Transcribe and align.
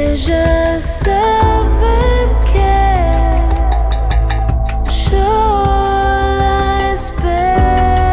Ella 0.00 0.80
sabe 0.80 1.98
que 2.50 2.72
yo 5.10 5.18
la 6.38 6.92
espero. 6.92 8.08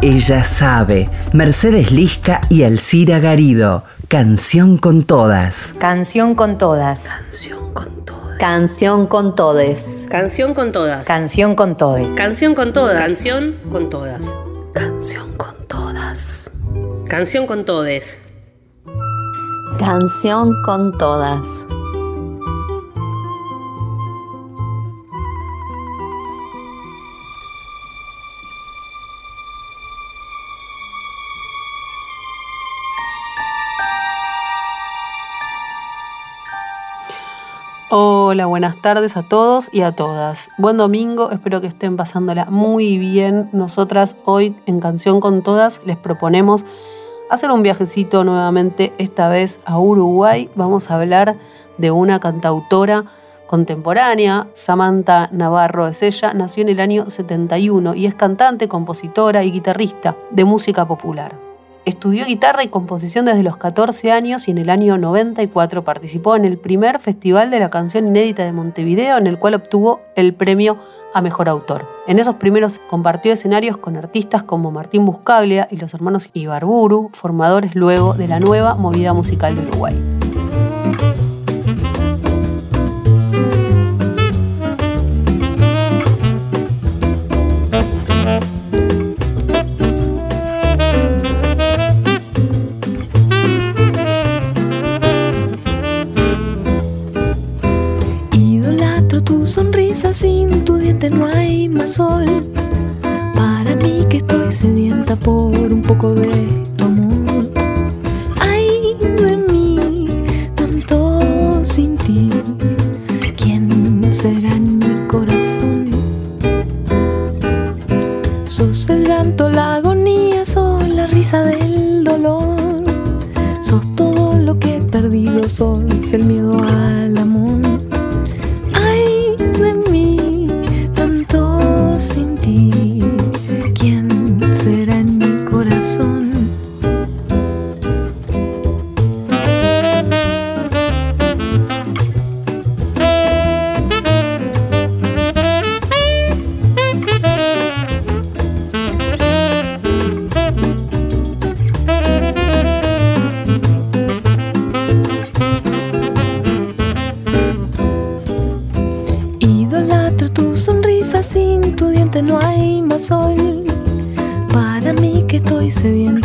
Ella 0.00 0.42
sabe. 0.42 1.10
Mercedes 1.34 1.92
Lisca 1.92 2.40
y 2.48 2.62
Alcira 2.62 3.18
Garido. 3.18 3.84
Canción 4.08 4.78
con 4.78 5.02
todas. 5.02 5.74
Canción 5.78 6.34
con 6.34 6.56
todas. 6.56 7.06
Canción 7.06 7.74
con 7.74 8.04
todas. 8.06 8.38
Canción 8.38 9.06
con 9.06 9.34
todes. 9.36 10.06
Canción 10.08 10.54
con 10.54 10.72
todas. 10.72 11.06
Canción 11.06 11.54
con 11.54 11.76
todes. 11.76 12.08
Canción 12.14 12.54
con 12.54 12.72
todas. 12.72 12.96
Canción 12.98 13.60
con 13.70 13.90
todas. 13.90 14.32
Canción 14.72 15.36
con 15.36 15.54
todas. 15.68 16.50
Canción 17.08 17.46
con 17.46 17.66
todes. 17.66 18.23
Canción 19.78 20.62
con 20.62 20.96
todas. 20.96 21.66
Hola, 37.90 38.46
buenas 38.46 38.76
tardes 38.76 39.16
a 39.16 39.22
todos 39.22 39.68
y 39.72 39.82
a 39.82 39.92
todas. 39.92 40.50
Buen 40.56 40.76
domingo, 40.76 41.30
espero 41.30 41.60
que 41.60 41.66
estén 41.66 41.96
pasándola 41.96 42.46
muy 42.46 42.98
bien. 42.98 43.48
Nosotras 43.52 44.16
hoy 44.24 44.56
en 44.66 44.80
Canción 44.80 45.20
con 45.20 45.42
Todas 45.42 45.80
les 45.84 45.96
proponemos 45.96 46.64
hacer 47.30 47.50
un 47.50 47.62
viajecito 47.62 48.24
nuevamente, 48.24 48.92
esta 48.98 49.28
vez 49.28 49.60
a 49.64 49.78
Uruguay. 49.78 50.50
Vamos 50.54 50.90
a 50.90 50.94
hablar 50.94 51.36
de 51.78 51.90
una 51.90 52.20
cantautora 52.20 53.04
contemporánea, 53.46 54.48
Samantha 54.54 55.28
Navarro 55.30 55.86
es 55.86 56.02
ella, 56.02 56.32
nació 56.32 56.62
en 56.62 56.70
el 56.70 56.80
año 56.80 57.10
71 57.10 57.94
y 57.94 58.06
es 58.06 58.14
cantante, 58.14 58.68
compositora 58.68 59.44
y 59.44 59.52
guitarrista 59.52 60.16
de 60.30 60.44
música 60.44 60.86
popular. 60.86 61.43
Estudió 61.84 62.24
guitarra 62.24 62.64
y 62.64 62.68
composición 62.68 63.26
desde 63.26 63.42
los 63.42 63.58
14 63.58 64.10
años 64.10 64.48
y 64.48 64.52
en 64.52 64.56
el 64.58 64.70
año 64.70 64.96
94 64.96 65.84
participó 65.84 66.34
en 66.34 66.46
el 66.46 66.56
primer 66.56 66.98
Festival 66.98 67.50
de 67.50 67.60
la 67.60 67.68
Canción 67.68 68.06
Inédita 68.06 68.42
de 68.42 68.52
Montevideo, 68.52 69.18
en 69.18 69.26
el 69.26 69.38
cual 69.38 69.54
obtuvo 69.54 70.00
el 70.16 70.32
premio 70.32 70.78
a 71.12 71.20
Mejor 71.20 71.50
Autor. 71.50 71.86
En 72.06 72.18
esos 72.18 72.36
primeros 72.36 72.80
compartió 72.88 73.34
escenarios 73.34 73.76
con 73.76 73.96
artistas 73.96 74.42
como 74.42 74.70
Martín 74.70 75.04
Buscaglia 75.04 75.68
y 75.70 75.76
los 75.76 75.92
hermanos 75.92 76.30
Ibarburu, 76.32 77.10
formadores 77.12 77.74
luego 77.74 78.14
de 78.14 78.28
la 78.28 78.40
nueva 78.40 78.76
movida 78.76 79.12
musical 79.12 79.54
de 79.54 79.60
Uruguay. 79.68 79.94
Sonrisa, 99.46 100.14
sin 100.14 100.64
tu 100.64 100.76
diente 100.76 101.10
no 101.10 101.26
hay 101.26 101.68
más 101.68 101.94
sol. 101.94 102.24
Para 103.34 103.76
mí 103.76 104.04
que 104.08 104.18
estoy 104.18 104.50
sedienta 104.50 105.16
por 105.16 105.72
un 105.72 105.82
poco 105.82 106.14
de 106.14 106.46
tu 106.76 106.84
amor. 106.84 107.13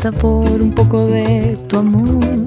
Por 0.07 0.61
un 0.61 0.71
poco 0.71 1.07
de 1.07 1.57
tu 1.67 1.77
amor. 1.77 2.38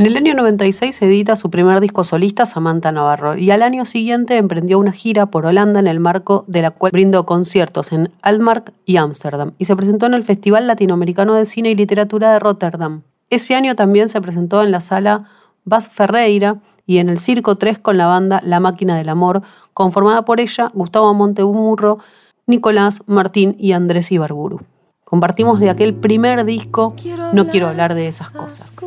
En 0.00 0.06
el 0.06 0.16
año 0.16 0.32
96 0.32 1.02
edita 1.02 1.36
su 1.36 1.50
primer 1.50 1.78
disco 1.78 2.04
solista, 2.04 2.46
Samantha 2.46 2.90
Navarro, 2.90 3.36
y 3.36 3.50
al 3.50 3.62
año 3.62 3.84
siguiente 3.84 4.38
emprendió 4.38 4.78
una 4.78 4.92
gira 4.92 5.26
por 5.26 5.44
Holanda 5.44 5.78
en 5.78 5.86
el 5.86 6.00
marco 6.00 6.44
de 6.46 6.62
la 6.62 6.70
cual 6.70 6.90
brindó 6.90 7.26
conciertos 7.26 7.92
en 7.92 8.10
Almark 8.22 8.72
y 8.86 8.96
Ámsterdam, 8.96 9.52
y 9.58 9.66
se 9.66 9.76
presentó 9.76 10.06
en 10.06 10.14
el 10.14 10.22
Festival 10.22 10.66
Latinoamericano 10.66 11.34
de 11.34 11.44
Cine 11.44 11.72
y 11.72 11.74
Literatura 11.74 12.32
de 12.32 12.38
Rotterdam. 12.38 13.02
Ese 13.28 13.54
año 13.54 13.76
también 13.76 14.08
se 14.08 14.22
presentó 14.22 14.62
en 14.62 14.70
la 14.70 14.80
sala 14.80 15.28
Bas 15.66 15.90
Ferreira 15.90 16.62
y 16.86 16.96
en 16.96 17.10
el 17.10 17.18
Circo 17.18 17.58
3 17.58 17.78
con 17.78 17.98
la 17.98 18.06
banda 18.06 18.40
La 18.42 18.58
Máquina 18.58 18.96
del 18.96 19.10
Amor, 19.10 19.42
conformada 19.74 20.24
por 20.24 20.40
ella, 20.40 20.70
Gustavo 20.72 21.12
Montemurro, 21.12 21.98
Nicolás 22.46 23.02
Martín 23.04 23.54
y 23.58 23.72
Andrés 23.72 24.10
Ibarburu. 24.10 24.62
Compartimos 25.04 25.60
de 25.60 25.68
aquel 25.68 25.92
primer 25.92 26.46
disco 26.46 26.94
No 27.34 27.48
quiero 27.48 27.68
hablar 27.68 27.92
de 27.92 28.06
esas 28.06 28.30
cosas 28.30 28.80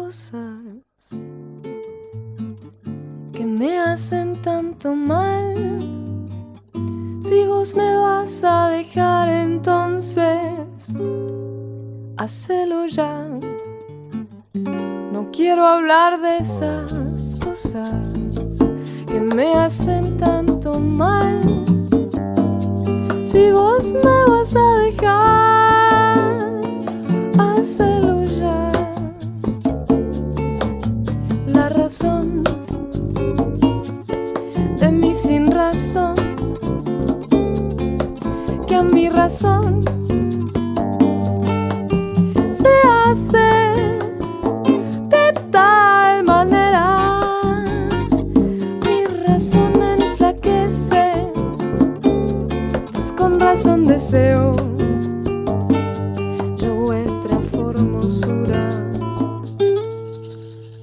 que 3.31 3.45
me 3.45 3.79
hacen 3.79 4.41
tanto 4.41 4.95
mal. 4.95 5.55
Si 7.21 7.45
vos 7.47 7.73
me 7.75 7.97
vas 7.97 8.43
a 8.43 8.67
dejar 8.69 9.29
entonces, 9.29 10.23
hacelo 12.17 12.85
ya. 12.87 13.27
No 14.53 15.29
quiero 15.31 15.65
hablar 15.65 16.21
de 16.21 16.37
esas 16.37 17.37
cosas 17.43 18.73
que 19.07 19.19
me 19.19 19.53
hacen 19.53 20.17
tanto 20.17 20.79
mal. 20.79 21.41
Si 23.23 23.51
vos 23.51 23.93
me 23.93 24.31
vas 24.31 24.55
a 24.55 24.79
dejar, 24.83 25.62
que 39.23 39.47
a 39.47 39.61
mi 39.61 39.73
razón 39.73 39.83
se 42.53 42.73
hace 42.89 43.49
de 45.07 45.33
tal 45.49 46.23
manera. 46.25 47.63
Mi 48.85 49.05
razón 49.25 49.81
enflaquece, 49.81 51.31
pues 52.91 53.11
con 53.13 53.39
razón 53.39 53.87
deseo 53.87 54.55
yo 56.57 56.75
vuestra 56.75 57.39
formosura. 57.51 58.69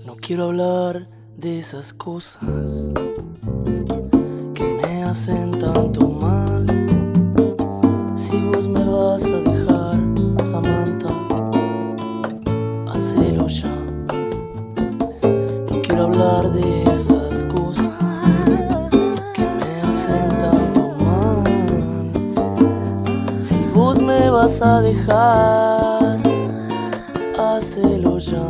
No 0.06 0.14
quiero 0.16 0.44
hablar 0.44 1.08
de 1.36 1.58
esas 1.58 1.92
cosas 1.92 2.88
que 4.54 4.80
me 4.82 5.04
hacen 5.04 5.50
tanto 5.58 6.08
mal. 6.08 6.59
Vas 24.50 24.62
a 24.62 24.80
dejar, 24.82 26.18
hacelo 27.38 28.18
ya. 28.18 28.42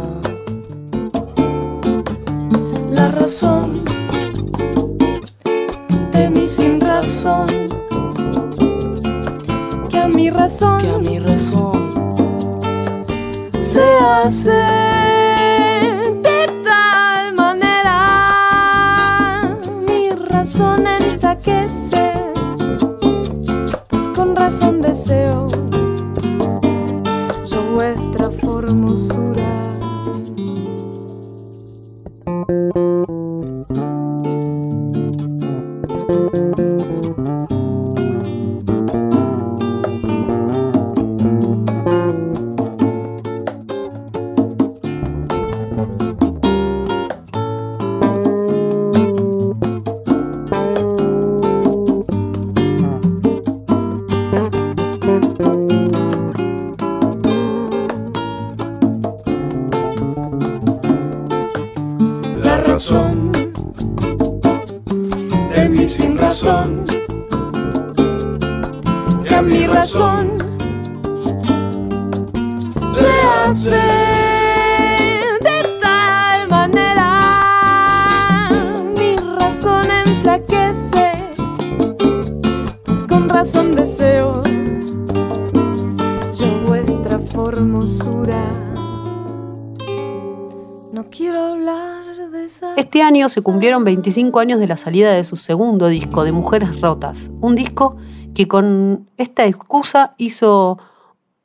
la 2.88 3.10
razón 3.10 3.84
de 6.12 6.30
mi 6.30 6.44
sin 6.46 6.80
razón 6.80 7.46
que 9.90 9.98
a 9.98 10.08
mi 10.08 10.30
razón 10.30 10.80
Que 10.80 10.90
a 10.90 10.98
mi 10.98 11.18
razón 11.18 11.90
se 13.58 13.84
hace 14.14 14.62
de 16.28 16.40
tal 16.64 17.34
manera 17.34 17.96
mi 19.86 20.08
razón 20.30 20.86
enflaquece 20.86 22.14
pues 23.88 24.08
con 24.08 24.34
razón 24.34 24.80
deseo 24.80 25.59
se 93.30 93.42
cumplieron 93.42 93.84
25 93.84 94.38
años 94.38 94.60
de 94.60 94.66
la 94.66 94.76
salida 94.76 95.12
de 95.12 95.24
su 95.24 95.36
segundo 95.36 95.88
disco, 95.88 96.24
de 96.24 96.32
Mujeres 96.32 96.80
Rotas. 96.80 97.30
Un 97.40 97.54
disco 97.54 97.96
que 98.34 98.46
con 98.46 99.08
esta 99.16 99.46
excusa 99.46 100.14
hizo 100.18 100.78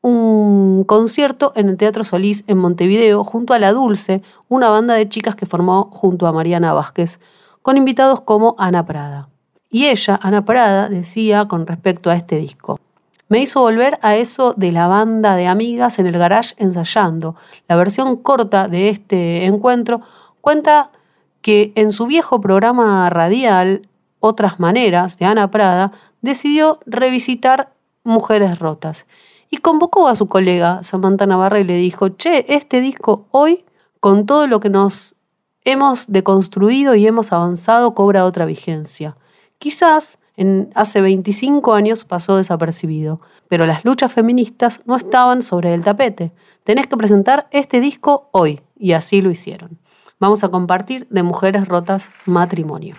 un 0.01 0.83
concierto 0.83 1.51
en 1.55 1.69
el 1.69 1.77
Teatro 1.77 2.03
Solís 2.03 2.43
en 2.47 2.57
Montevideo 2.57 3.23
junto 3.23 3.53
a 3.53 3.59
La 3.59 3.71
Dulce, 3.71 4.21
una 4.49 4.69
banda 4.69 4.93
de 4.93 5.09
chicas 5.09 5.35
que 5.35 5.45
formó 5.45 5.89
junto 5.91 6.27
a 6.27 6.31
Mariana 6.31 6.73
Vázquez, 6.73 7.19
con 7.61 7.77
invitados 7.77 8.21
como 8.21 8.55
Ana 8.59 8.85
Prada. 8.85 9.29
Y 9.69 9.85
ella, 9.85 10.19
Ana 10.21 10.45
Prada, 10.45 10.89
decía 10.89 11.47
con 11.47 11.65
respecto 11.65 12.09
a 12.09 12.15
este 12.15 12.37
disco. 12.37 12.79
Me 13.27 13.39
hizo 13.39 13.61
volver 13.61 13.97
a 14.03 14.15
eso 14.15 14.53
de 14.55 14.71
la 14.71 14.87
banda 14.87 15.35
de 15.35 15.47
amigas 15.47 15.97
en 15.97 16.05
el 16.05 16.19
garage 16.19 16.53
ensayando. 16.57 17.35
La 17.67 17.75
versión 17.75 18.17
corta 18.17 18.67
de 18.67 18.89
este 18.89 19.45
encuentro 19.45 20.01
cuenta 20.41 20.91
que 21.45 21.73
en 21.75 21.91
su 21.91 22.07
viejo 22.07 22.41
programa 22.41 23.07
radial, 23.11 23.87
Otras 24.19 24.59
Maneras, 24.59 25.19
de 25.19 25.25
Ana 25.25 25.51
Prada, 25.51 25.91
decidió 26.23 26.79
revisitar 26.87 27.71
Mujeres 28.03 28.57
Rotas 28.57 29.05
y 29.51 29.57
convocó 29.57 30.07
a 30.07 30.15
su 30.15 30.25
colega 30.25 30.81
Samantha 30.81 31.27
Navarra 31.27 31.59
y 31.59 31.63
le 31.63 31.75
dijo, 31.75 32.09
che, 32.09 32.51
este 32.51 32.81
disco 32.81 33.27
hoy, 33.29 33.63
con 33.99 34.25
todo 34.25 34.47
lo 34.47 34.59
que 34.59 34.69
nos 34.69 35.17
hemos 35.65 36.11
deconstruido 36.11 36.95
y 36.95 37.05
hemos 37.05 37.31
avanzado, 37.31 37.93
cobra 37.93 38.25
otra 38.25 38.45
vigencia. 38.45 39.15
Quizás 39.59 40.17
en, 40.37 40.71
hace 40.73 40.99
25 40.99 41.75
años 41.75 42.05
pasó 42.05 42.37
desapercibido, 42.37 43.21
pero 43.49 43.67
las 43.67 43.85
luchas 43.85 44.11
feministas 44.11 44.81
no 44.85 44.95
estaban 44.95 45.43
sobre 45.43 45.75
el 45.75 45.83
tapete. 45.83 46.31
Tenés 46.63 46.87
que 46.87 46.97
presentar 46.97 47.47
este 47.51 47.81
disco 47.81 48.29
hoy, 48.31 48.61
y 48.75 48.93
así 48.93 49.21
lo 49.21 49.29
hicieron. 49.29 49.77
Vamos 50.19 50.43
a 50.43 50.49
compartir 50.49 51.07
de 51.09 51.23
Mujeres 51.23 51.67
Rotas 51.67 52.09
Matrimonio. 52.25 52.95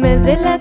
Me 0.00 0.16
dé 0.16 0.59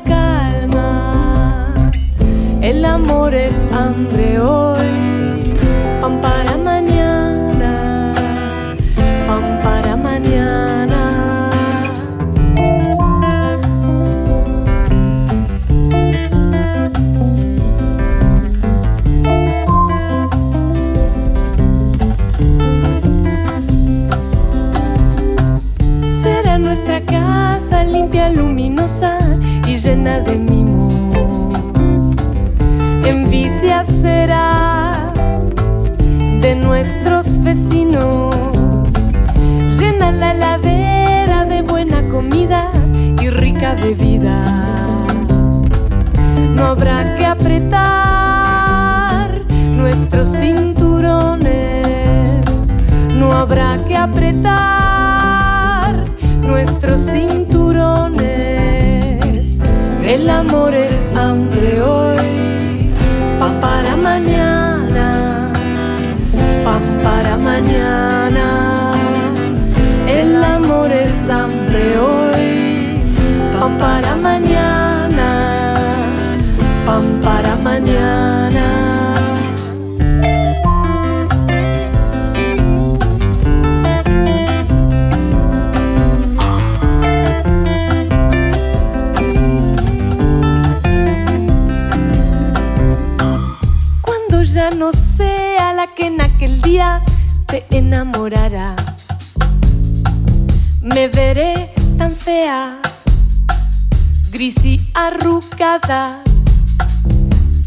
pan 73.77 74.28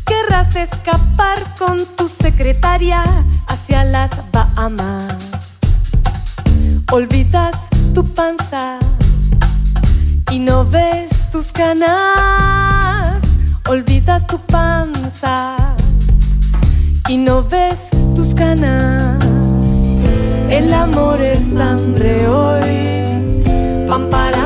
Querrás 0.04 0.56
escapar 0.56 1.38
con 1.56 1.86
tu 1.96 2.08
secretaria 2.08 3.04
hacia 3.46 3.84
las 3.84 4.10
Bahamas. 4.32 5.60
Olvidas 6.90 7.54
tu 7.94 8.04
panza 8.04 8.80
y 10.32 10.40
no 10.40 10.64
ves 10.64 11.30
tus 11.30 11.52
canas. 11.52 13.22
Olvidas 13.68 14.26
tu 14.26 14.38
panza 14.40 15.54
y 17.08 17.18
no 17.18 17.44
ves 17.44 17.90
tus 18.16 18.34
canas. 18.34 19.24
El 20.50 20.74
amor 20.74 21.20
es 21.20 21.54
hambre 21.56 22.26
hoy, 22.26 23.86
pan 23.86 24.10
para 24.10 24.41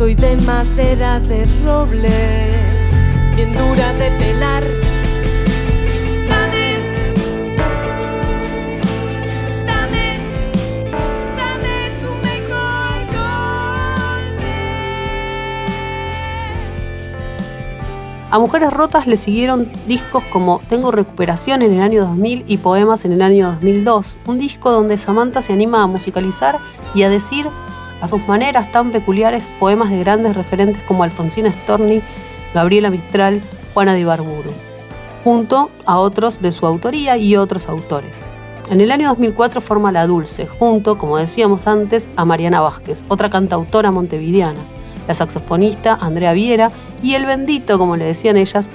Soy 0.00 0.14
de 0.14 0.34
madera 0.46 1.20
de 1.20 1.46
roble, 1.62 2.48
bien 3.36 3.54
dura 3.54 3.92
de 3.92 4.10
pelar. 4.12 4.64
Dame 6.26 6.76
Dame, 9.66 10.16
dame 11.36 11.90
tu 12.00 12.08
mejor 12.14 12.96
golpe. 13.12 14.52
A 18.30 18.38
Mujeres 18.38 18.72
Rotas 18.72 19.06
le 19.06 19.18
siguieron 19.18 19.68
discos 19.86 20.24
como 20.32 20.62
Tengo 20.70 20.90
Recuperación 20.92 21.60
en 21.60 21.74
el 21.74 21.82
año 21.82 22.06
2000 22.06 22.46
y 22.48 22.56
Poemas 22.56 23.04
en 23.04 23.12
el 23.12 23.20
año 23.20 23.48
2002, 23.48 24.18
un 24.24 24.38
disco 24.38 24.70
donde 24.70 24.96
Samantha 24.96 25.42
se 25.42 25.52
anima 25.52 25.82
a 25.82 25.86
musicalizar 25.86 26.56
y 26.94 27.02
a 27.02 27.10
decir 27.10 27.48
a 28.00 28.08
sus 28.08 28.26
maneras 28.26 28.70
tan 28.72 28.90
peculiares 28.90 29.44
poemas 29.58 29.90
de 29.90 30.00
grandes 30.00 30.36
referentes 30.36 30.82
como 30.84 31.02
Alfonsina 31.02 31.52
Storni, 31.52 32.02
Gabriela 32.54 32.90
Mistral, 32.90 33.40
Juana 33.74 33.94
de 33.94 34.00
Ibarburu, 34.00 34.50
junto 35.24 35.70
a 35.86 35.98
otros 35.98 36.40
de 36.40 36.52
su 36.52 36.66
autoría 36.66 37.16
y 37.16 37.36
otros 37.36 37.68
autores. 37.68 38.14
En 38.70 38.80
el 38.80 38.92
año 38.92 39.08
2004 39.08 39.60
forma 39.60 39.92
La 39.92 40.06
Dulce, 40.06 40.46
junto, 40.46 40.96
como 40.96 41.18
decíamos 41.18 41.66
antes, 41.66 42.08
a 42.16 42.24
Mariana 42.24 42.60
Vázquez, 42.60 43.02
otra 43.08 43.28
cantautora 43.28 43.90
montevideana, 43.90 44.60
la 45.08 45.14
saxofonista 45.14 45.98
Andrea 46.00 46.32
Viera 46.32 46.70
y 47.02 47.14
el 47.14 47.26
bendito, 47.26 47.78
como 47.78 47.96
le 47.96 48.04
decían 48.04 48.36
ellas, 48.36 48.68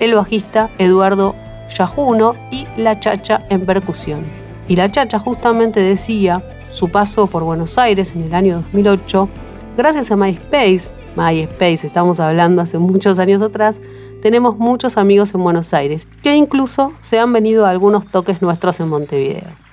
el 0.00 0.14
bajista 0.14 0.70
Eduardo 0.78 1.34
Yajuno 1.74 2.36
y 2.50 2.66
la 2.76 2.98
chacha 2.98 3.42
en 3.50 3.66
percusión. 3.66 4.24
Y 4.66 4.76
la 4.76 4.90
chacha 4.90 5.18
justamente 5.18 5.80
decía 5.80 6.42
su 6.74 6.88
paso 6.88 7.26
por 7.28 7.44
Buenos 7.44 7.78
Aires 7.78 8.12
en 8.16 8.24
el 8.24 8.34
año 8.34 8.56
2008, 8.56 9.28
gracias 9.76 10.10
a 10.10 10.16
MySpace, 10.16 10.90
MySpace 11.16 11.86
estamos 11.86 12.18
hablando 12.18 12.60
hace 12.60 12.78
muchos 12.78 13.18
años 13.18 13.40
atrás, 13.40 13.78
tenemos 14.20 14.58
muchos 14.58 14.96
amigos 14.96 15.32
en 15.34 15.42
Buenos 15.44 15.72
Aires, 15.72 16.08
que 16.22 16.34
incluso 16.34 16.92
se 16.98 17.18
han 17.18 17.32
venido 17.32 17.64
a 17.64 17.70
algunos 17.70 18.06
toques 18.06 18.42
nuestros 18.42 18.80
en 18.80 18.88
Montevideo. 18.88 19.64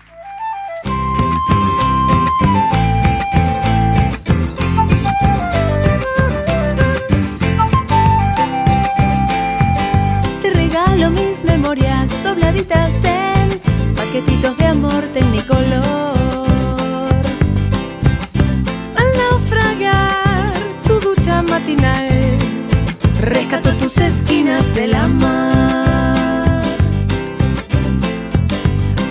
Mis 11.10 11.44
memorias 11.44 12.12
dobladitas 12.24 13.04
en 13.04 13.96
paquetitos 13.96 14.56
de 14.58 14.66
amor 14.66 15.04
tecnicolor. 15.14 16.11
Matinal, 21.62 22.10
rescato 23.20 23.72
tus 23.76 23.98
esquinas 23.98 24.74
de 24.74 24.88
la 24.88 25.08
mar. 25.08 26.64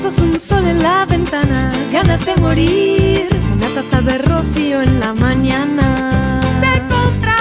Sos 0.02 0.19
un 0.19 0.38
sol 0.38 0.66
en 0.66 0.83
la 0.83 1.07
ventana, 1.07 1.71
ganas 1.92 2.25
de 2.25 2.35
morir, 2.37 3.28
una 3.52 3.69
taza 3.75 4.00
de 4.00 4.19
rocío 4.19 4.83
en 4.83 4.99
la 5.00 5.14
mañana. 5.14 6.40
Te 6.61 6.80
encontraré 6.80 7.39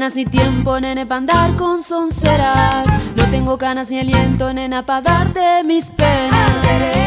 ganas 0.00 0.14
ni 0.14 0.24
tiempo, 0.24 0.80
nene, 0.80 1.04
para 1.04 1.18
andar 1.18 1.56
con 1.56 1.82
sonceras. 1.82 2.86
No 3.16 3.24
tengo 3.30 3.58
ganas 3.58 3.90
ni 3.90 3.98
aliento, 3.98 4.50
nena, 4.50 4.86
para 4.86 5.02
darte 5.02 5.62
mis 5.62 5.90
penas. 5.90 6.99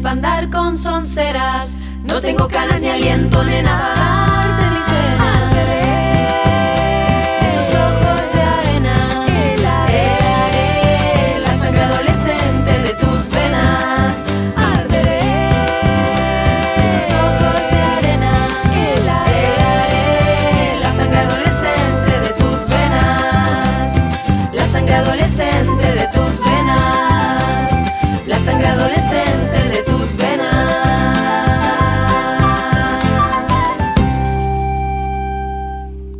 Tiene 0.00 0.10
andar 0.10 0.50
con 0.50 0.76
sonceras. 0.76 1.76
No 2.04 2.20
tengo 2.20 2.48
canas 2.48 2.82
ni 2.82 2.88
aliento, 2.88 3.42
nena, 3.44 3.94
para 3.94 4.06
darte 4.46 4.70
mis 4.70 4.86
venas. 4.86 5.16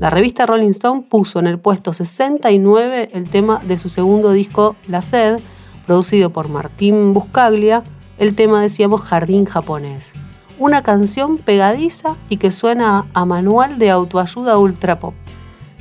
La 0.06 0.10
revista 0.10 0.46
Rolling 0.46 0.70
Stone 0.70 1.02
puso 1.02 1.40
en 1.40 1.48
el 1.48 1.58
puesto 1.58 1.92
69 1.92 3.08
el 3.12 3.28
tema 3.28 3.60
de 3.66 3.76
su 3.76 3.88
segundo 3.88 4.30
disco 4.30 4.76
La 4.86 5.02
Sed, 5.02 5.40
producido 5.84 6.30
por 6.30 6.48
Martín 6.48 7.12
Buscaglia. 7.12 7.82
El 8.16 8.36
tema 8.36 8.62
decíamos 8.62 9.00
Jardín 9.00 9.46
japonés. 9.46 10.12
Una 10.60 10.84
canción 10.84 11.38
pegadiza 11.38 12.14
y 12.28 12.36
que 12.36 12.52
suena 12.52 13.06
a 13.14 13.24
manual 13.24 13.80
de 13.80 13.90
autoayuda 13.90 14.58
ultra 14.58 15.00
pop, 15.00 15.12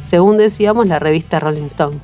según 0.02 0.38
decíamos 0.38 0.88
la 0.88 0.98
revista 0.98 1.40
Rolling 1.40 1.66
Stone. 1.66 2.00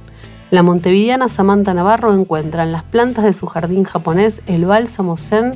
La 0.51 0.61
montevideana 0.61 1.27
Samantha 1.27 1.73
Navarro 1.73 2.13
encuentra 2.13 2.61
en 2.61 2.71
las 2.71 2.83
plantas 2.83 3.25
de 3.25 3.33
su 3.33 3.47
jardín 3.47 3.83
japonés 3.83 4.43
el 4.45 4.65
bálsamo 4.65 5.17
zen 5.17 5.53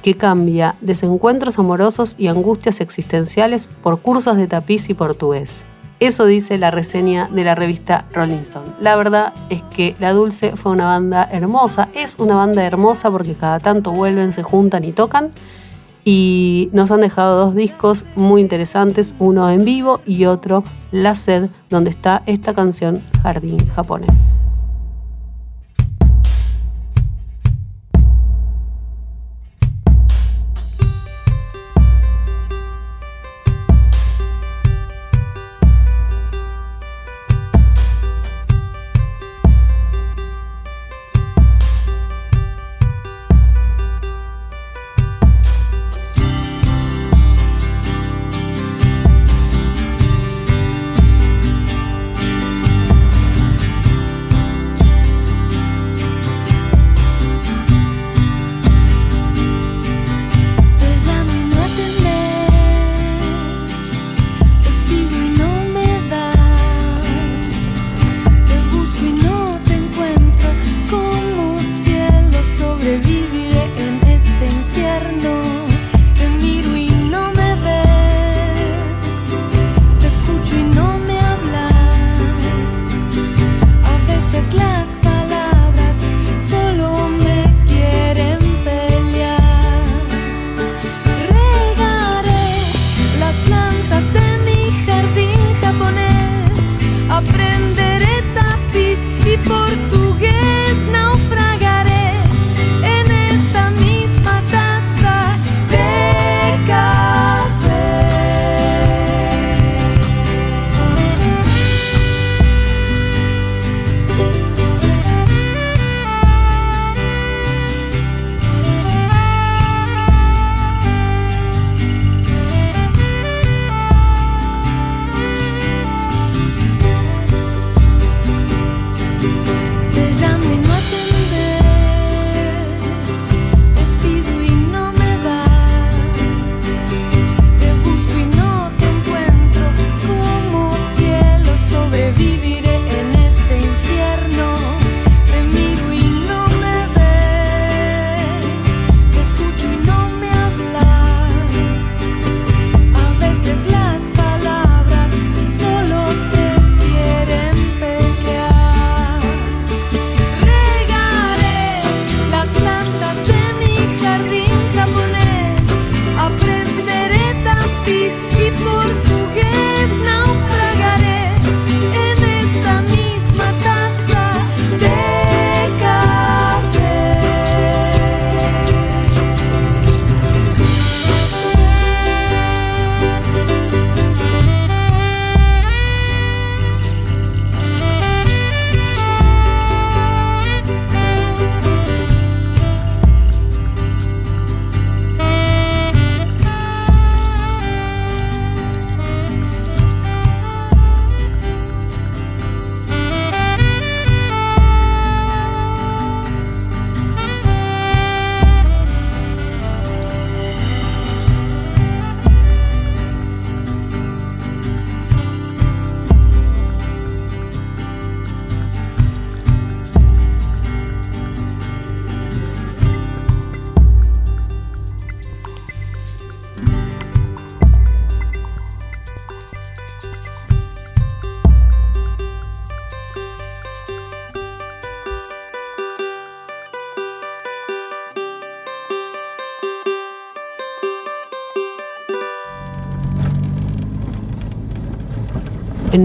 que 0.00 0.16
cambia 0.16 0.76
desencuentros 0.80 1.58
amorosos 1.58 2.14
y 2.16 2.28
angustias 2.28 2.80
existenciales 2.80 3.68
por 3.82 4.00
cursos 4.00 4.38
de 4.38 4.46
tapiz 4.46 4.88
y 4.88 4.94
portugués. 4.94 5.66
Eso 5.98 6.26
dice 6.26 6.58
la 6.58 6.70
reseña 6.70 7.26
de 7.32 7.42
la 7.42 7.54
revista 7.54 8.04
Rolling 8.12 8.38
Stone. 8.38 8.66
La 8.80 8.96
verdad 8.96 9.32
es 9.48 9.62
que 9.62 9.96
La 9.98 10.12
Dulce 10.12 10.54
fue 10.54 10.72
una 10.72 10.84
banda 10.84 11.26
hermosa, 11.32 11.88
es 11.94 12.16
una 12.18 12.34
banda 12.34 12.64
hermosa 12.64 13.10
porque 13.10 13.34
cada 13.34 13.60
tanto 13.60 13.92
vuelven, 13.92 14.34
se 14.34 14.42
juntan 14.42 14.84
y 14.84 14.92
tocan. 14.92 15.30
Y 16.04 16.68
nos 16.72 16.90
han 16.90 17.00
dejado 17.00 17.46
dos 17.46 17.54
discos 17.54 18.04
muy 18.14 18.40
interesantes, 18.40 19.14
uno 19.18 19.50
en 19.50 19.64
vivo 19.64 20.00
y 20.06 20.26
otro 20.26 20.62
La 20.92 21.16
Sed, 21.16 21.48
donde 21.68 21.90
está 21.90 22.22
esta 22.26 22.54
canción 22.54 23.02
Jardín 23.22 23.66
japonés. 23.74 24.36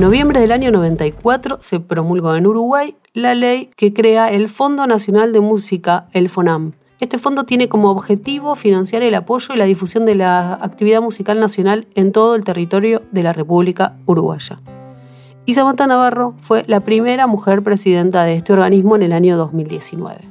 Noviembre 0.01 0.39
del 0.39 0.51
año 0.51 0.71
94 0.71 1.59
se 1.61 1.79
promulgó 1.79 2.35
en 2.35 2.47
Uruguay 2.47 2.95
la 3.13 3.35
ley 3.35 3.69
que 3.77 3.93
crea 3.93 4.31
el 4.31 4.49
Fondo 4.49 4.87
Nacional 4.87 5.31
de 5.31 5.41
Música, 5.41 6.07
el 6.11 6.27
FONAM. 6.27 6.71
Este 6.99 7.19
fondo 7.19 7.43
tiene 7.43 7.69
como 7.69 7.91
objetivo 7.91 8.55
financiar 8.55 9.03
el 9.03 9.13
apoyo 9.13 9.53
y 9.53 9.57
la 9.57 9.65
difusión 9.65 10.07
de 10.07 10.15
la 10.15 10.55
actividad 10.55 11.03
musical 11.03 11.39
nacional 11.39 11.85
en 11.93 12.13
todo 12.13 12.33
el 12.33 12.43
territorio 12.43 13.03
de 13.11 13.21
la 13.21 13.31
República 13.31 13.93
Uruguaya. 14.07 14.59
Y 15.45 15.53
Samantha 15.53 15.85
Navarro 15.85 16.33
fue 16.41 16.63
la 16.65 16.79
primera 16.79 17.27
mujer 17.27 17.61
presidenta 17.61 18.23
de 18.23 18.37
este 18.37 18.53
organismo 18.53 18.95
en 18.95 19.03
el 19.03 19.13
año 19.13 19.37
2019. 19.37 20.21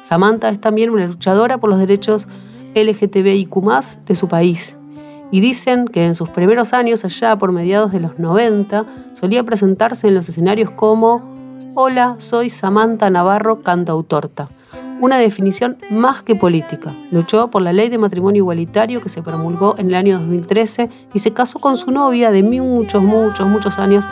Samantha 0.00 0.48
es 0.48 0.62
también 0.62 0.88
una 0.88 1.06
luchadora 1.06 1.58
por 1.58 1.68
los 1.68 1.78
derechos 1.78 2.26
LGTBIQ 2.74 3.54
de 4.06 4.14
su 4.14 4.28
país 4.28 4.77
y 5.30 5.40
dicen 5.40 5.86
que 5.86 6.06
en 6.06 6.14
sus 6.14 6.30
primeros 6.30 6.72
años, 6.72 7.04
allá 7.04 7.36
por 7.36 7.52
mediados 7.52 7.92
de 7.92 8.00
los 8.00 8.18
90, 8.18 8.84
solía 9.12 9.44
presentarse 9.44 10.08
en 10.08 10.14
los 10.14 10.28
escenarios 10.28 10.70
como 10.70 11.36
Hola, 11.74 12.16
soy 12.18 12.50
Samantha 12.50 13.10
Navarro, 13.10 13.62
cantautorta. 13.62 14.48
Una 15.00 15.18
definición 15.18 15.76
más 15.90 16.22
que 16.22 16.34
política. 16.34 16.92
Luchó 17.12 17.50
por 17.50 17.62
la 17.62 17.72
ley 17.72 17.88
de 17.88 17.98
matrimonio 17.98 18.40
igualitario 18.40 19.00
que 19.00 19.08
se 19.08 19.22
promulgó 19.22 19.76
en 19.78 19.88
el 19.88 19.94
año 19.94 20.18
2013 20.18 20.90
y 21.14 21.18
se 21.20 21.32
casó 21.32 21.60
con 21.60 21.76
su 21.76 21.92
novia 21.92 22.32
de 22.32 22.42
muchos, 22.42 23.02
muchos, 23.02 23.46
muchos 23.46 23.78
años, 23.78 24.04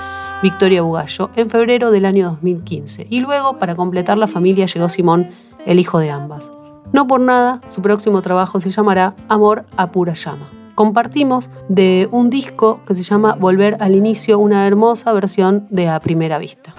Victoria 0.42 0.82
Bugallo, 0.82 1.30
en 1.34 1.50
febrero 1.50 1.90
del 1.90 2.04
año 2.04 2.30
2015. 2.30 3.08
Y 3.10 3.20
luego, 3.20 3.58
para 3.58 3.74
completar 3.74 4.16
la 4.16 4.28
familia, 4.28 4.66
llegó 4.66 4.88
Simón, 4.88 5.30
el 5.64 5.80
hijo 5.80 5.98
de 5.98 6.10
ambas. 6.10 6.52
No 6.92 7.08
por 7.08 7.20
nada, 7.20 7.60
su 7.68 7.82
próximo 7.82 8.22
trabajo 8.22 8.60
se 8.60 8.70
llamará 8.70 9.16
Amor 9.28 9.64
a 9.76 9.90
pura 9.90 10.12
llama 10.12 10.48
compartimos 10.76 11.50
de 11.68 12.08
un 12.12 12.30
disco 12.30 12.80
que 12.86 12.94
se 12.94 13.02
llama 13.02 13.34
Volver 13.34 13.76
al 13.80 13.96
Inicio, 13.96 14.38
una 14.38 14.64
hermosa 14.68 15.12
versión 15.12 15.66
de 15.70 15.88
A 15.88 15.98
Primera 15.98 16.38
Vista. 16.38 16.74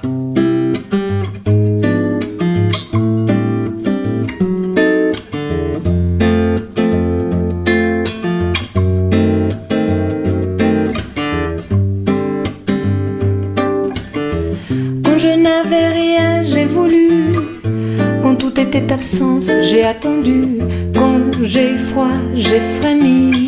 Absence, 18.97 19.51
j'ai 19.61 19.83
attendu. 19.83 20.57
Quand 20.93 21.31
j'ai 21.43 21.75
froid, 21.75 22.17
j'ai 22.35 22.59
frémi. 22.79 23.46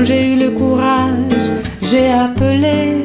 Quand 0.00 0.06
j'ai 0.06 0.32
eu 0.32 0.36
le 0.36 0.52
courage, 0.52 1.52
j'ai 1.82 2.10
appelé. 2.10 3.04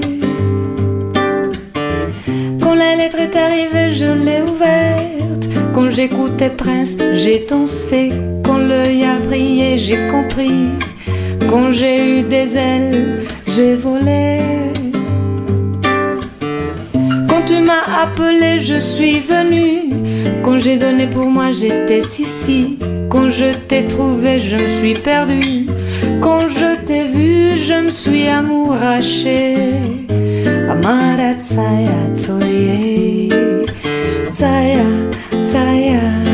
Quand 2.62 2.74
la 2.74 2.96
lettre 2.96 3.20
est 3.20 3.36
arrivée, 3.36 3.94
je 3.94 4.06
l'ai 4.06 4.42
ouverte. 4.42 5.44
Quand 5.74 5.90
j'écoutais 5.90 6.52
Prince, 6.52 6.96
j'ai 7.12 7.46
dansé. 7.50 8.14
Quand 8.46 8.60
l'œil 8.60 9.04
a 9.04 9.20
brillé, 9.20 9.78
j'ai 9.78 10.08
compris. 10.10 10.70
Quand 11.50 11.74
j'ai 11.74 12.20
eu 12.20 12.24
des 12.24 12.56
ailes, 12.56 13.20
j'ai 13.46 13.76
volé. 13.76 14.40
Quand 17.28 17.44
tu 17.46 17.60
m'as 17.60 18.04
appelé, 18.04 18.60
je 18.62 18.80
suis 18.80 19.20
venu. 19.20 19.90
Quand 20.46 20.60
j'ai 20.60 20.78
donné 20.78 21.08
pour 21.08 21.26
moi, 21.26 21.52
j'étais 21.52 22.00
ici. 22.00 22.80
Quand 23.10 23.30
je 23.30 23.54
t'ai 23.68 23.84
trouvé, 23.84 24.40
je 24.40 24.56
me 24.56 24.80
suis 24.80 24.94
perdu. 24.94 25.66
Quand 26.22 26.48
je 26.50 26.75
t'ai 26.86 27.06
vu, 27.08 27.58
je 27.58 27.74
me 27.86 27.92
suis 27.92 28.28
amouraché. 28.28 29.56
Amara 30.70 31.34
tsaya 31.42 32.02
tsoye, 32.14 33.30
tsaya 34.30 34.86
tsaya. 35.44 36.26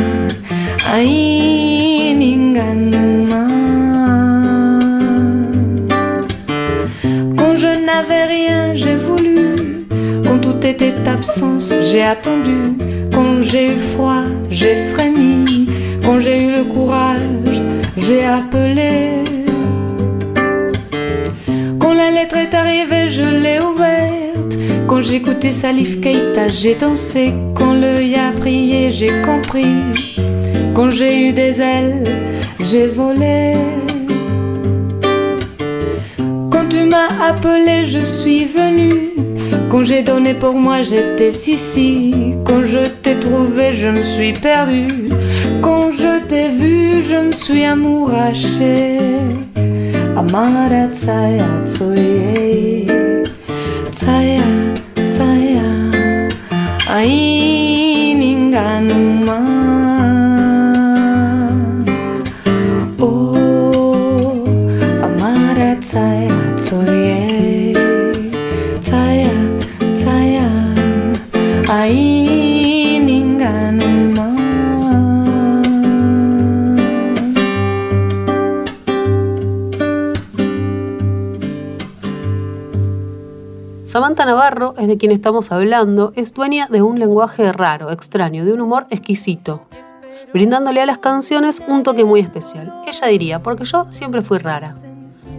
Quand 7.37 7.55
je 7.55 7.71
n'avais 7.85 8.25
rien, 8.25 8.75
j'ai 8.75 8.97
voulu. 8.97 9.85
Quand 10.25 10.39
tout 10.39 10.65
était 10.65 10.93
absence, 11.07 11.73
j'ai 11.89 12.03
attendu. 12.03 12.75
Quand 13.13 13.41
j'ai 13.41 13.67
eu 13.67 13.79
froid, 13.79 14.25
j'ai 14.49 14.75
frémi. 14.93 15.69
Quand 16.03 16.19
j'ai 16.19 16.43
eu 16.43 16.51
le 16.57 16.63
courage, 16.65 17.61
j'ai 17.97 18.25
appelé. 18.25 19.10
Quand 25.01 25.07
j'écoutais 25.07 25.51
Salif 25.51 25.99
Keita, 25.99 26.47
j'ai 26.47 26.75
dansé. 26.75 27.33
Quand 27.55 27.73
l'œil 27.73 28.13
a 28.13 28.31
prié, 28.39 28.91
j'ai 28.91 29.23
compris. 29.23 29.81
Quand 30.75 30.91
j'ai 30.91 31.27
eu 31.27 31.33
des 31.33 31.59
ailes, 31.59 32.03
j'ai 32.59 32.85
volé. 32.85 33.55
Quand 36.51 36.69
tu 36.69 36.83
m'as 36.83 37.29
appelé, 37.29 37.87
je 37.87 38.05
suis 38.05 38.45
venu. 38.45 39.09
Quand 39.71 39.81
j'ai 39.81 40.03
donné 40.03 40.35
pour 40.35 40.53
moi, 40.53 40.83
j'étais 40.83 41.29
ici. 41.29 42.35
Quand 42.45 42.63
je 42.63 42.85
t'ai 43.01 43.15
trouvé, 43.19 43.73
je 43.73 43.87
me 43.87 44.03
suis 44.03 44.33
perdu. 44.33 44.85
Quand 45.63 45.89
je 45.89 46.23
t'ai 46.27 46.49
vu, 46.49 47.01
je 47.01 47.15
me 47.25 47.31
suis 47.31 47.63
amouraché. 47.63 48.99
Amara 50.15 50.89
de 84.91 84.97
quien 84.97 85.13
estamos 85.13 85.53
hablando, 85.53 86.11
es 86.17 86.33
dueña 86.33 86.67
de 86.67 86.81
un 86.81 86.99
lenguaje 86.99 87.53
raro, 87.53 87.91
extraño, 87.91 88.43
de 88.43 88.51
un 88.51 88.59
humor 88.59 88.87
exquisito, 88.89 89.61
brindándole 90.33 90.81
a 90.81 90.85
las 90.85 90.97
canciones 90.97 91.61
un 91.65 91.83
toque 91.83 92.03
muy 92.03 92.19
especial. 92.19 92.73
Ella 92.85 93.07
diría, 93.07 93.41
porque 93.41 93.63
yo 93.63 93.85
siempre 93.89 94.21
fui 94.21 94.37
rara. 94.37 94.75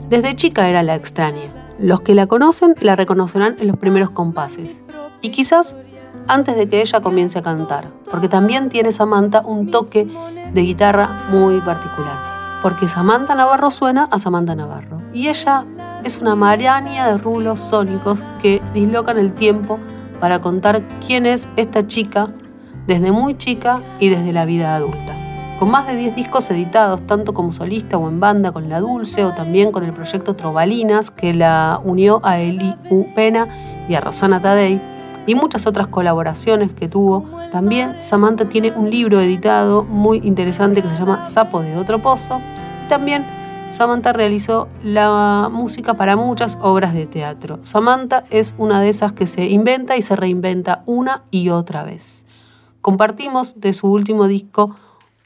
Desde 0.08 0.34
chica 0.36 0.70
era 0.70 0.82
la 0.82 0.94
extraña. 0.94 1.52
Los 1.78 2.00
que 2.00 2.14
la 2.14 2.26
conocen 2.26 2.74
la 2.80 2.96
reconocerán 2.96 3.56
en 3.58 3.68
los 3.68 3.76
primeros 3.76 4.08
compases. 4.08 4.82
Y 5.20 5.32
quizás 5.32 5.76
antes 6.28 6.56
de 6.56 6.66
que 6.66 6.80
ella 6.80 7.02
comience 7.02 7.38
a 7.38 7.42
cantar, 7.42 7.88
porque 8.10 8.30
también 8.30 8.70
tiene 8.70 8.90
Samantha 8.90 9.42
un 9.44 9.70
toque 9.70 10.08
de 10.54 10.60
guitarra 10.62 11.26
muy 11.30 11.60
particular. 11.60 12.16
Porque 12.62 12.88
Samantha 12.88 13.34
Navarro 13.34 13.70
suena 13.70 14.08
a 14.10 14.18
Samantha 14.18 14.54
Navarro. 14.54 15.02
Y 15.12 15.28
ella 15.28 15.66
es 16.04 16.18
una 16.18 16.34
maraña 16.34 17.08
de 17.08 17.18
rulos 17.18 17.60
sónicos 17.60 18.22
que 18.40 18.60
dislocan 18.74 19.18
el 19.18 19.32
tiempo 19.32 19.78
para 20.20 20.40
contar 20.40 20.82
quién 21.06 21.26
es 21.26 21.48
esta 21.56 21.86
chica 21.86 22.30
desde 22.86 23.12
muy 23.12 23.36
chica 23.36 23.80
y 24.00 24.08
desde 24.08 24.32
la 24.32 24.44
vida 24.44 24.74
adulta. 24.74 25.16
Con 25.58 25.70
más 25.70 25.86
de 25.86 25.94
10 25.94 26.16
discos 26.16 26.50
editados, 26.50 27.06
tanto 27.06 27.32
como 27.32 27.52
solista 27.52 27.96
o 27.96 28.08
en 28.08 28.18
banda 28.18 28.50
con 28.50 28.68
La 28.68 28.80
Dulce 28.80 29.24
o 29.24 29.32
también 29.32 29.70
con 29.70 29.84
el 29.84 29.92
proyecto 29.92 30.34
Trovalinas, 30.34 31.12
que 31.12 31.34
la 31.34 31.80
unió 31.84 32.20
a 32.24 32.40
Eli 32.40 32.74
U. 32.90 33.06
Pena 33.14 33.46
y 33.88 33.94
a 33.94 34.00
Rosana 34.00 34.42
Tadei, 34.42 34.80
y 35.26 35.36
muchas 35.36 35.66
otras 35.66 35.86
colaboraciones 35.86 36.72
que 36.72 36.88
tuvo. 36.88 37.28
También 37.52 37.96
Samantha 38.00 38.46
tiene 38.46 38.72
un 38.72 38.90
libro 38.90 39.20
editado 39.20 39.84
muy 39.84 40.18
interesante 40.24 40.82
que 40.82 40.88
se 40.88 40.96
llama 40.96 41.24
Sapo 41.24 41.62
de 41.62 41.76
otro 41.76 42.00
pozo. 42.00 42.40
También 42.88 43.24
Samantha 43.72 44.12
realizó 44.12 44.68
la 44.84 45.48
música 45.50 45.94
para 45.94 46.14
muchas 46.14 46.58
obras 46.60 46.92
de 46.92 47.06
teatro. 47.06 47.58
Samantha 47.62 48.24
es 48.28 48.54
una 48.58 48.82
de 48.82 48.90
esas 48.90 49.14
que 49.14 49.26
se 49.26 49.46
inventa 49.46 49.96
y 49.96 50.02
se 50.02 50.14
reinventa 50.14 50.82
una 50.84 51.22
y 51.30 51.48
otra 51.48 51.82
vez. 51.82 52.26
Compartimos 52.82 53.60
de 53.60 53.72
su 53.72 53.90
último 53.90 54.28
disco 54.28 54.76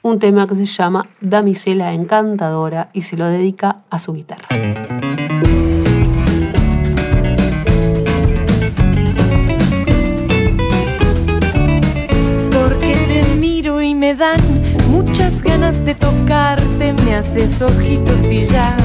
un 0.02 0.20
tema 0.20 0.46
que 0.46 0.54
se 0.54 0.64
llama 0.64 1.08
Damisela 1.20 1.92
Encantadora 1.92 2.90
y 2.92 3.02
se 3.02 3.16
lo 3.16 3.26
dedica 3.26 3.82
a 3.90 3.98
su 3.98 4.12
guitarra. 4.12 4.46
Porque 12.52 12.94
te 13.08 13.34
miro 13.40 13.82
y 13.82 13.96
me 13.96 14.14
dan 14.14 14.38
muchas 14.88 15.42
de 15.74 15.96
tocarte, 15.96 16.92
me 17.04 17.16
haces 17.16 17.60
ojitos 17.60 18.30
y 18.30 18.46
ya 18.46 18.76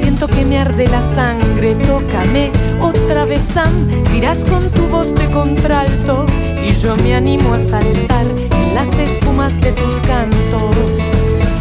siento 0.00 0.26
que 0.26 0.38
que 0.38 0.44
me 0.46 0.58
arde 0.58 0.86
la 0.86 1.02
sangre, 1.14 1.74
tócame 1.74 2.50
otra 2.80 3.26
vez, 3.26 3.42
Sam. 3.42 3.88
Dirás 4.10 4.42
con 4.42 4.70
tu 4.70 4.86
voz 4.86 5.14
de 5.14 5.28
contralto 5.30 6.24
y 6.64 6.72
yo 6.80 6.96
me 6.96 7.14
animo 7.14 7.52
a 7.52 7.60
saltar 7.60 8.24
en 8.52 8.74
las 8.74 8.88
espumas 8.98 9.60
de 9.60 9.72
tus 9.72 10.00
cantos. 10.00 10.98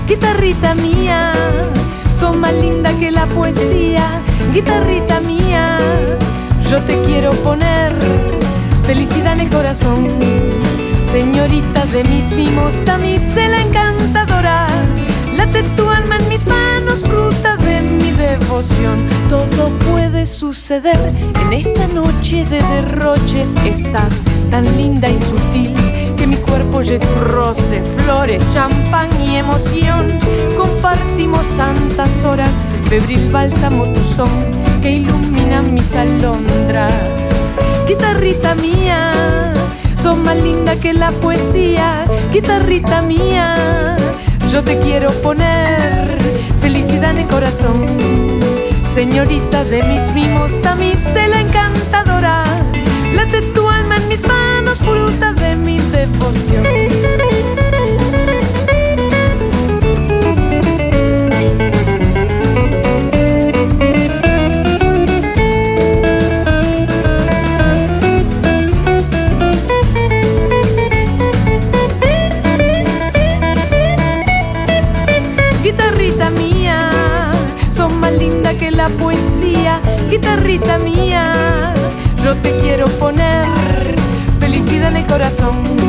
Guitarrita 0.08 0.76
mía, 0.76 1.34
son 2.16 2.40
más 2.40 2.54
linda 2.54 2.92
que 3.00 3.12
la 3.12 3.26
poesía. 3.26 4.22
Guitarrita 4.54 5.20
mía, 5.20 5.80
yo 6.70 6.82
te 6.84 7.04
quiero 7.04 7.32
poner 7.44 7.92
felicidad 8.86 9.34
en 9.34 9.42
el 9.42 9.50
corazón. 9.50 10.08
Señorita 11.18 11.84
de 11.88 12.04
mis 12.04 12.32
mimos, 12.32 12.76
damisela 12.86 13.60
encantadora, 13.64 14.68
late 15.36 15.64
tu 15.76 15.90
alma 15.90 16.18
en 16.18 16.30
mis 16.30 16.46
manos, 16.46 17.00
fruta 17.00 17.58
de 17.58 17.82
mi 17.82 18.12
devoción. 18.12 18.98
Todo 19.28 19.72
puede 19.80 20.28
suceder 20.28 21.00
en 21.42 21.54
esta 21.54 21.88
noche 21.88 22.46
de 22.46 22.62
derroches. 22.62 23.56
Estás 23.66 24.22
tan 24.52 24.66
linda 24.78 25.10
y 25.10 25.18
sutil 25.20 25.74
que 26.18 26.28
mi 26.28 26.36
cuerpo 26.36 26.78
oye 26.78 27.00
tu 27.00 27.20
roce, 27.32 27.82
flores, 28.04 28.44
champán 28.54 29.10
y 29.20 29.38
emoción. 29.38 30.06
Compartimos 30.56 31.48
santas 31.48 32.24
horas, 32.26 32.54
febril 32.90 33.28
bálsamo 33.32 33.86
tu 33.86 34.04
son 34.04 34.30
que 34.84 34.92
ilumina 34.92 35.64
mis 35.64 35.96
alondras. 35.96 36.94
Guitarrita 37.88 38.54
mía, 38.54 39.56
son 40.02 40.24
más 40.24 40.38
linda 40.38 40.76
que 40.76 40.94
la 40.94 41.12
poesía. 41.12 42.06
Guitarrita 42.32 43.02
mía, 43.02 43.96
yo 44.52 44.64
te 44.64 44.80
quiero 44.80 45.12
poner 45.22 46.18
felicidad 46.62 47.12
en 47.12 47.20
el 47.20 47.28
corazón. 47.28 47.86
Señorita 48.94 49.64
de 49.64 49.84
mis 49.84 50.12
mimos, 50.14 50.60
damisela 50.62 51.42
encantadora, 51.42 52.44
late 53.14 53.42
tu 53.54 53.68
alma 53.68 53.98
en 53.98 54.08
mis 54.08 54.28
manos, 54.28 54.80
fruta 54.80 55.34
de 55.34 55.56
mi 55.56 55.78
devoción. 55.80 57.37
Mía, 80.84 81.74
yo 82.24 82.36
te 82.38 82.58
quiero 82.60 82.88
poner 83.00 83.96
felicidad 84.40 84.90
en 84.90 84.98
el 84.98 85.06
corazón. 85.06 85.87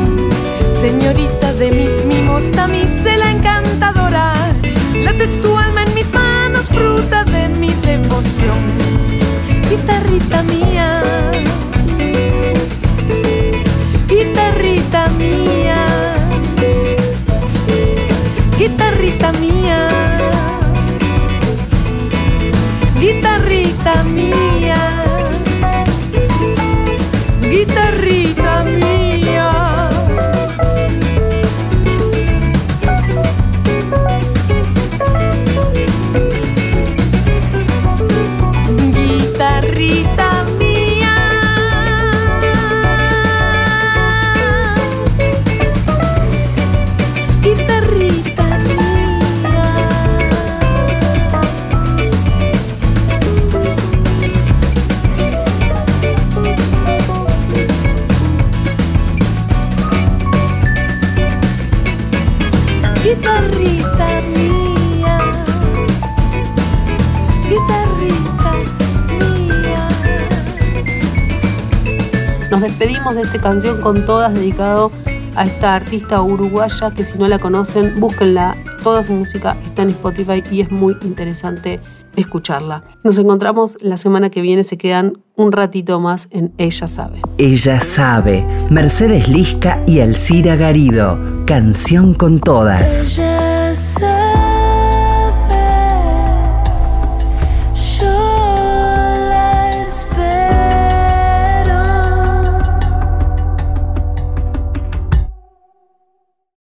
Nos 72.59 72.71
despedimos 72.71 73.15
de 73.15 73.21
esta 73.21 73.39
canción 73.39 73.79
con 73.79 74.05
todas 74.05 74.33
dedicado 74.33 74.91
a 75.37 75.45
esta 75.45 75.75
artista 75.75 76.21
uruguaya 76.21 76.91
que 76.91 77.05
si 77.05 77.17
no 77.17 77.25
la 77.25 77.39
conocen, 77.39 77.97
búsquenla. 78.01 78.53
Toda 78.83 79.01
su 79.01 79.13
música 79.13 79.55
está 79.63 79.83
en 79.83 79.91
Spotify 79.91 80.43
y 80.51 80.59
es 80.59 80.69
muy 80.69 80.97
interesante 81.03 81.79
escucharla. 82.17 82.83
Nos 83.01 83.17
encontramos 83.17 83.77
la 83.79 83.95
semana 83.95 84.29
que 84.29 84.41
viene, 84.41 84.65
se 84.65 84.77
quedan 84.77 85.19
un 85.37 85.53
ratito 85.53 86.01
más 86.01 86.27
en 86.31 86.51
Ella 86.57 86.89
Sabe. 86.89 87.21
Ella 87.37 87.79
sabe. 87.79 88.45
Mercedes 88.69 89.29
Lisca 89.29 89.81
y 89.87 90.01
Alcira 90.01 90.57
Garido. 90.57 91.17
Canción 91.45 92.13
con 92.13 92.41
todas. 92.41 93.17
Ella 93.17 93.38